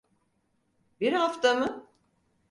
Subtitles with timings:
[1.01, 1.87] Bir hafta mı?